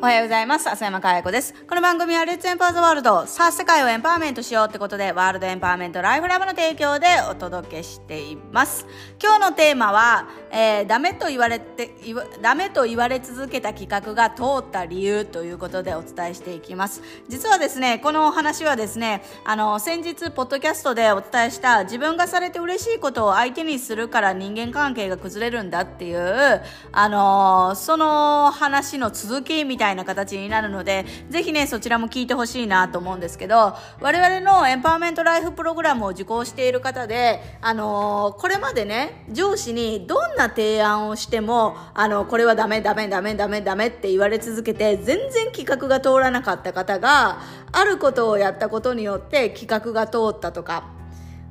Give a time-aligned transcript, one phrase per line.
[0.00, 0.70] おはようございます。
[0.70, 1.52] 浅山かや子です。
[1.68, 3.26] この番組はレッツエンパワーズワールド。
[3.26, 8.86] さあ、世界をエンパワーメントしようってことで、ワールドエンパワーメントライフラブの提供でお届けしています。
[9.20, 11.96] 今日のテーマは、えー、ダメと言われて、
[12.40, 17.02] ダメと言われ続けた企画が通った理由ということでお伝えしていきます。
[17.26, 47.40] 実はですね、このお話はですね、あの、先日、ポッドキャストでお伝えした、自分がされて嬉しいことを相手にするから人間関係が崩れるんだっていう、あの、その話の続きみたいなたいな形になるので、ぜひね、そちらも聞いてほしいなと思うんですけど、我々のエンパワーメントライフプログラムを受講している方で、あのー、これまでね、上司にどんな提案をしても、あの、これはダメ、ダメ、ダメ、ダメ、ダメって言われ続けて、全然企画が通らなかった方が、
[47.72, 50.97] あることをやったことによって企画が通ったとか、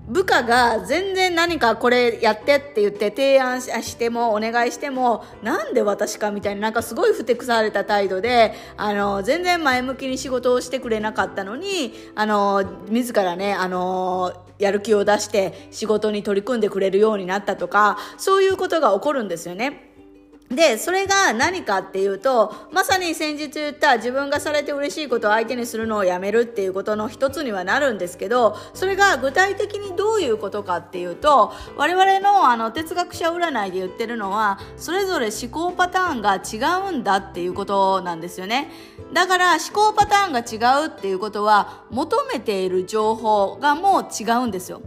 [0.07, 19.86] 部下が全然何かこれやってって言って提案してもお願いしてもなんで私かみたいななんかすごいふてくされた態度であの全然前向きに仕事をしてくれなかったのにあの自らねあのやる気を出して仕事に取り組んでくれるようになったとかそういうことが起こるんですよね。
[20.49, 38.71] で、それが何かっていうと、まさに先日言った自分がされて嬉しいことを相手にするのをやめるっていうことの一つにはなるんですけど、それが具体的にどういうことかっていうと、我々のあの哲学者占いで言ってるのは、それぞれ思考パターンが違うんだっていうことなんですよね。
[39.11, 44.81] だから思考パターンが違うっていうことは、求めている情報がもう違うんですよ。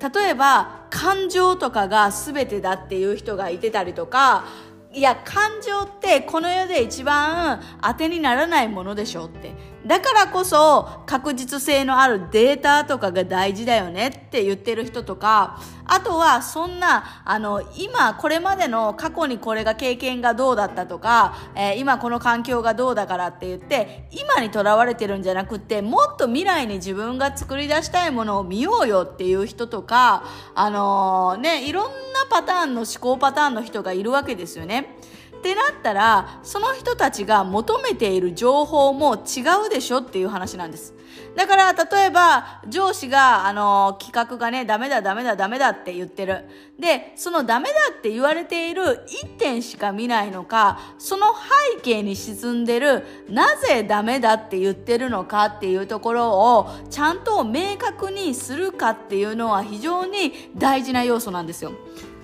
[0.00, 4.44] 例えば、感情とかが全てだっていう人がいてたりとか、
[4.92, 9.54] いや、感情ってこの世で一番当てにならないものでしょうって。
[9.86, 30.24] だからこそ確実性のあるデータとかが大事だよねって言ってる人とか、あとはそんな、あの、今これまでの過去にこれが経験がどうだったとか、えー、今この環境がどうだからって言って、今にとらわれてるんじゃなくて、もっと未来に自分が作り出したいものを見ようよっていう人とか、
[30.54, 31.90] あのー、ね、いろんな
[32.28, 34.99] パターンの思考パターンの人がいるわけですよね。
[35.40, 40.94] ってなったらその人たちが求めている情報も違うでしょっていう話なんです。
[41.34, 46.44] だから例えば上司があの企画がねダメだダメだダメだって言ってる。
[46.78, 51.26] でそのダメだって言われている1点しか見ないのかその
[51.74, 61.72] 背景に沈んでるなぜダメだって言ってるのかっていうところをちゃんと明確にするかっていうのは非常に大事な要素なんですよ。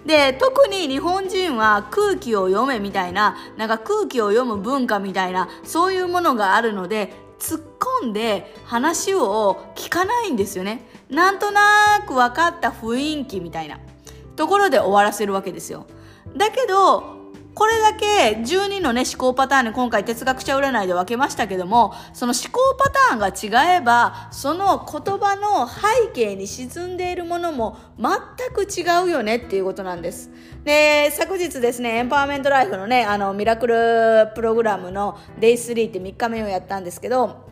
[0.06, 7.62] で、特に日本人は空気を読めみたいな、なんか空気を読む文化みたいな、そういうものがあるので、突っ
[8.03, 10.89] 込んで話を聞かないんですよね。
[11.11, 13.78] なんとなく分かった雰囲気みたいな
[14.37, 15.87] ところで終わらせるわけですよ。
[16.37, 17.16] だけど、
[17.56, 28.11] これだけ12のね思考パターンに今回哲学者占いで分けましたけども、その思考パターンが違えば、その言葉の背景に沈んでいるものも全
[28.53, 30.31] く違うよねっていうことなんです。
[30.65, 37.47] で、昨日ですね、エンパワーメントライフのね、あの、ミラクルプログラムの Day3 って3日目をやったんですけど、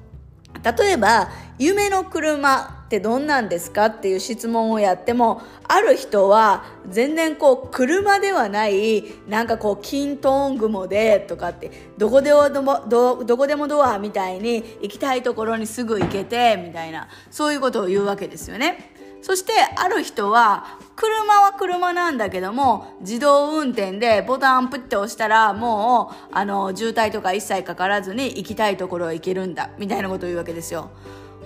[0.62, 12.48] 例えば、夢の車ってどんなんですかっていう質問をやっても、ある人は全然こう、車ではない、なんかこう、キントーン雲でとかって、どこでも
[12.88, 18.92] ど、どこでもドアみたいに行きたいところにすぐ行けて、みたいな、そういうことを言うわけですよね。
[19.22, 30.90] そしてある人は車は車なんだけども自動運転でボタンプッて押したらもうあの渋滞とか一切かからずに行きたいところへ行けるんだみたいなことを言うわけですよ。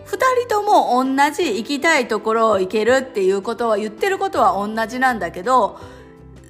[0.08, 5.78] 二人とも同じ行きたいところを行けるっていうことは言ってることは同じなんだけど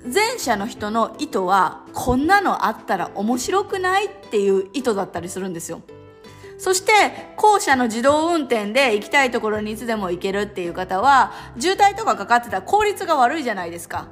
[0.05, 5.83] 前者の人の意図はこんなのあったら面白くないっていう意図だったりするんですよ。
[6.57, 6.93] そして、
[7.37, 14.09] 後者の自動運転で行きたいところにいつでも行けるっていう方は、渋滞とかかかってたら効率が悪いじゃないですか。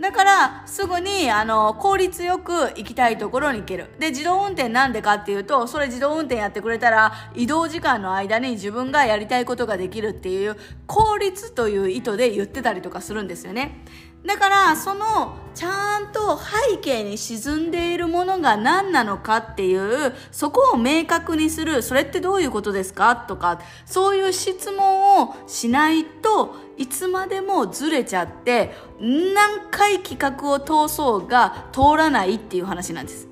[0.00, 3.90] だから、すぐに、あの、効率よく行きたいところに行ける。
[3.98, 10.56] で、自動運転なんでかっていうと、それ自動運転やってくれたら、移動時間の間に自分がやりたいことができるっていう、
[10.86, 13.84] 効率という意図で言ってたりとかするんですよね。
[14.26, 21.82] だからそのちゃんと背景に沈んでいるものが何なのかっていうそこを明確にする。
[21.82, 33.29] それってどういうことですかとかそういう質問をしないといつまでもずれちゃって何回企画を通そうが通らないっていう話なんです。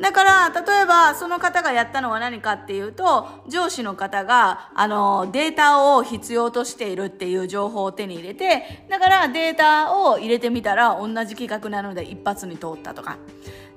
[0.00, 13.18] だから、例えば、その方がやったのは何かっていうと、上司の方が、あの、データを必要としているっていう情報を手に入れて、だからデータを入れてみたら、同じ企画なので一発に通ったとか、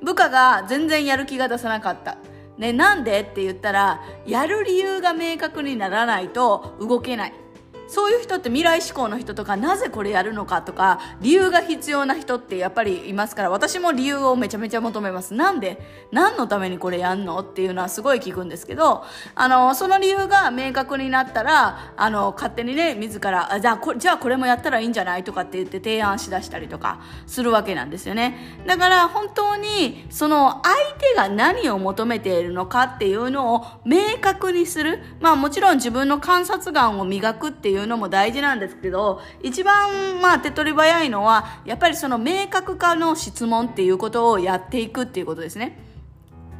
[0.01, 2.15] 部下が全然やる気が出さなかった。
[2.57, 3.21] ね、なんで？
[3.21, 7.33] って言ったら、やる理由が明確にならないと動けない。
[7.93, 15.35] そういう人って未来志向の人とかなぜこれやるのかとか理由が必要な人ってやっぱりいますから私も理由をめちゃめちゃ求めます。
[15.35, 15.79] なんで？
[16.11, 19.03] 何のためにこれやんのっていうのはすごい聞くんですけど
[19.35, 28.63] あのその理由が明確になったらあの勝手にね自らあじゃあこじゃあこれもやったらいいんじゃないとかって言って提案しだしたりとかするわけなんですよね。
[28.65, 35.03] だから本当にその相手が何を求めているのかっていうのを明確にする。
[35.19, 45.77] まあもちろん自分の観察眼を磨くっていううのも大事なんですけど一番まあ手っ取り早いのはやっぱりその明確化の質問っていうことをやっていくっていうことですね。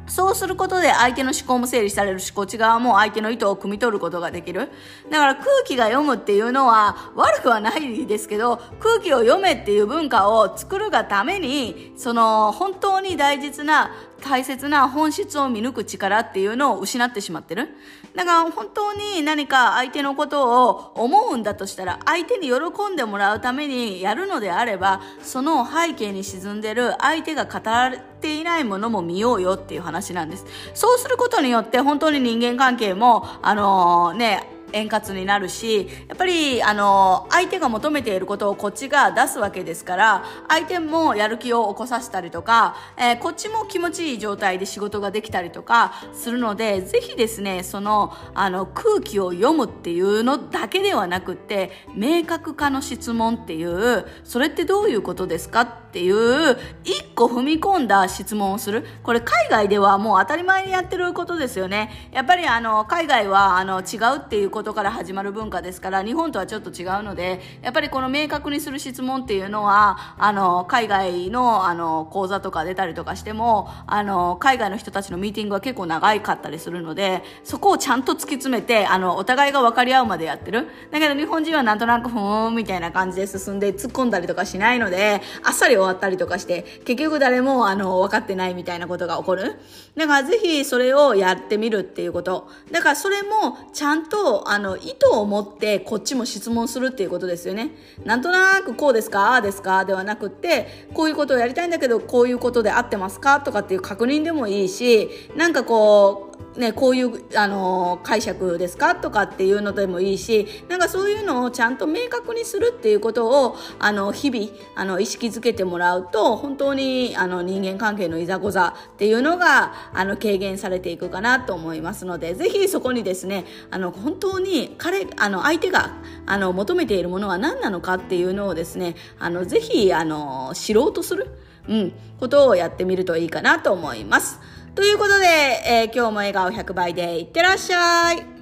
[0.06, 4.70] そうすることで相手の思考も整理されるし、こっち側も相手の意図を汲み取ることができる。
[5.10, 17.70] だから空気が読むっていうのは悪くはないですけど、空気を読めっていう文化を作るがために、その本当に大実な大切な本質を見抜く力っていうのを失ってしまってる。
[18.14, 30.46] だから本当に何か相手のことを思うんだとしたら、相手に喜んでもらうためにやるのであれば、その背景に沈んでる相手が語られていないものも見ようよっていう話なんです。
[30.74, 58.84] そうすることによって本当に人間関係も、あのー、ね、円滑になるしやっぱりあの相手が求めていることをこっちが出すわけですから相手もやる気を起こさせたりとか、えー、こっちも気持ちいい状態で仕事ができたりとかするのでぜひですねそのあの空気を読むっていうのだけではなくって明確化の質問っていうそれってどういうことですかっていう一個踏み込んだ質問をする。
[59.04, 62.10] これ海外ではもう当たり前にやってることですよね。
[62.10, 80.66] やっぱりあの海外はあの違うっていうことから始まる文化ですから日本とはちょっと違うのでやっぱりこの明確にする質問っていうのはあの海外のあの講座とか出たりとかしてもあの海外の人たちのミーティングは結構長いかったりするのでそこをちゃんと突き詰めてあのお互いが分かり合うまでやってる。
[80.90, 89.56] だけど日本人はなんとなくふーんみたいな感じで進んで突っ込んだりとかしないのであっさりわったりとかして結局誰もあの分かってないみたいなことが起こる
[89.96, 97.70] だからぜひそれをやってみるっていうことだからそれもちゃんとあの、意図を持ってこっちも質問するっていうことですよね。
[98.04, 108.94] なんとなくこうですかああですかではなくって、こういうことをやりたいんだけど、こういうことで合ってますかとかっていう確認でもいいし、なんかこう、ね、こういう、あの解釈ですか？
[108.94, 125.96] とかっていうのでもいいしなんかそういうのをちゃんと明確にするっていうことをあの日々あの意識づけてもらうと本当にあの人間関係のいざこざっていうのがあの軽減されていくかなと思いますのでぜひそこにですねあの本当に彼あの相手が
[126.26, 131.28] あの求めているものは何なのかっていうのをですねあのぜひあの知ろうとする、
[131.68, 134.38] うん、ことをやってみるといいかなと思います。
[134.74, 138.33] ということで、えー、今日も笑顔100倍でいってらっしゃい。